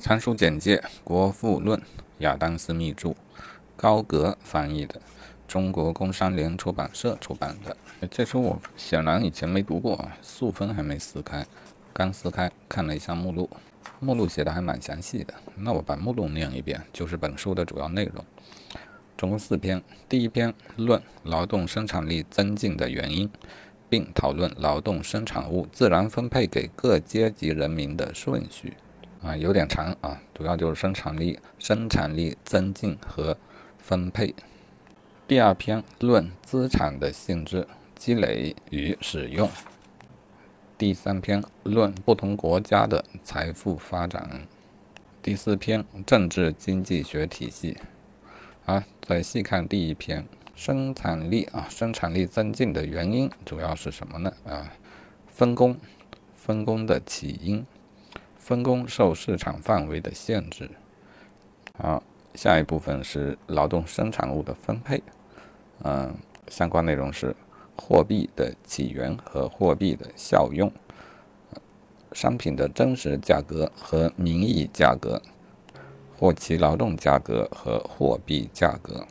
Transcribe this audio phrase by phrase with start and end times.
[0.00, 1.78] 参书简介：《国富论》，
[2.20, 3.14] 亚当·斯密著，
[3.76, 4.98] 高格翻译的，
[5.46, 7.76] 中国工商联出版社出版的。
[8.08, 11.46] 这书我显然以前没读过，素分还没撕开，
[11.92, 13.50] 刚撕开看了一下目录，
[14.00, 15.34] 目录写的还蛮详细的。
[15.54, 18.24] 那我把目录念一遍，就是本书的主要内容。
[19.18, 23.30] 总共四篇，第一篇论劳动生产力增进的原因，
[23.90, 28.78] 并讨论劳动生产物自然分配给各阶级人民的顺序。
[29.22, 33.36] 啊，有点长啊，主要就是生产力、生产力增进和
[33.78, 34.34] 分配。
[35.28, 39.48] 第二篇论资产的性质、积累与使用。
[40.78, 44.46] 第三篇论不同国家的财富发展。
[45.22, 47.76] 第四篇政治经济学体系。
[48.64, 50.24] 啊，再细看第一篇
[50.54, 54.32] 生产力啊，生产力增进的原因主要是什么呢？
[54.46, 54.72] 啊，
[55.28, 55.76] 分工，
[56.34, 57.66] 分工的起因。
[58.40, 60.68] 分工受市场范围的限制。
[61.78, 62.02] 好，
[62.34, 65.02] 下一部分是劳动生产物的分配。
[65.84, 66.16] 嗯，
[66.48, 67.36] 相关内容是
[67.76, 70.72] 货币的起源和货币的效用，
[72.12, 75.22] 商品的真实价格和名义价格，
[76.18, 79.06] 或其劳动价格和货币价格，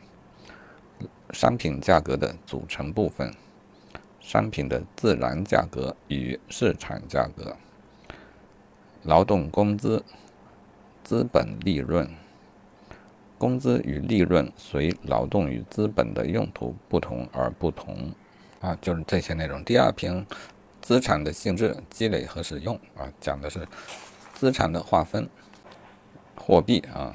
[1.30, 3.32] 商品价格的组成部分，
[4.20, 7.56] 商品的自然价格与市场价格。
[9.02, 10.04] 劳动工资、
[11.02, 12.08] 资本利润、
[13.38, 18.12] 工资与利润随劳动与资本的用途不同而不同，
[18.60, 19.64] 啊，就是这些内容。
[19.64, 20.26] 第二篇，
[20.82, 23.66] 资产的性质、积累和使用，啊，讲的是
[24.34, 25.28] 资产的划分。
[26.36, 27.14] 货币啊，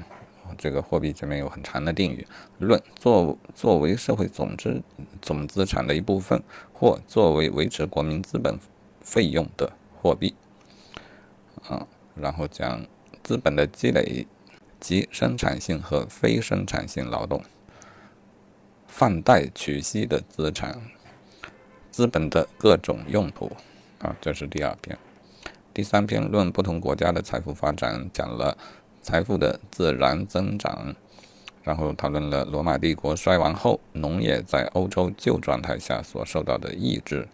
[0.56, 2.26] 这个货币前面有很长的定语。
[2.58, 4.82] 论作作为社会总资
[5.20, 8.58] 总资产的一部分，或作为维持国民资本
[9.00, 10.34] 费用的货币。
[11.68, 12.86] 啊，然后讲
[13.22, 14.26] 资本的积累
[14.78, 17.42] 及生产性和非生产性劳动，
[18.86, 20.80] 放贷取息的资产，
[21.90, 23.50] 资本的各种用途。
[23.98, 24.96] 啊，这是第二篇。
[25.74, 28.56] 第三篇论不同国家的财富发展，讲了
[29.02, 30.94] 财富的自然增长，
[31.64, 37.26] 然后讨论了罗马帝国衰亡后农业在欧洲旧状态下所受到的抑制。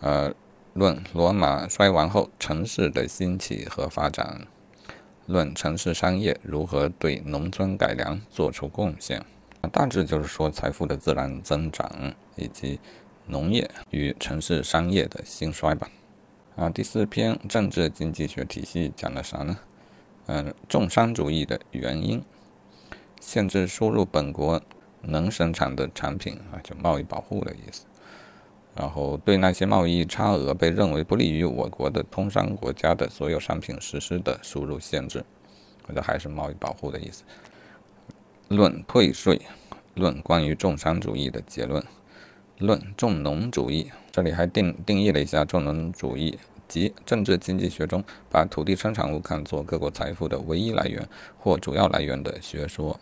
[0.00, 0.34] 呃。
[0.78, 4.46] 论罗马衰亡后城市的兴起和发展，
[5.26, 9.24] 论城市商业如何对农村改良做出贡献。
[9.72, 12.78] 大致就是说财富的自然增长以及
[13.26, 15.90] 农业与城市商业的兴衰吧。
[16.54, 19.58] 啊，第四篇政治经济学体系讲了啥呢？
[20.26, 22.22] 嗯，重商主义的原因，
[23.20, 24.62] 限制输入本国
[25.02, 27.84] 能生产的产品啊，就贸易保护的意思。
[28.78, 35.24] 然后对那些贸易差额被认为不利于我国的通商国家的所有商品实施的输入限制，
[35.84, 37.24] 或者还是贸易保护的意思。
[38.46, 39.40] 论退税，
[39.94, 41.84] 论关于重商主义的结论，
[42.58, 43.90] 论重农主义。
[44.12, 51.04] 这里还定定义了一下重农主义，即政治经济学中把土地生产物看作各国财富的唯一来源
[51.36, 52.98] 或主要来源的学说。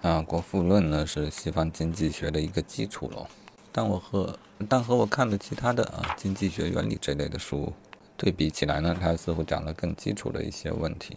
[0.00, 3.26] 啊，国富论呢是西方经济学的一个基础喽。
[3.72, 4.38] 但我和
[4.68, 7.72] 但和我看的其他的啊经济学原理这类的书
[8.16, 11.16] 对比起来呢，它似乎讲了更基础的一些问题。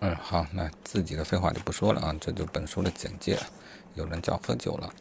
[0.00, 3.38] 嗯，好，那自己的废话就不说了啊，这就本书的简介。
[3.94, 4.92] 有人叫喝酒了。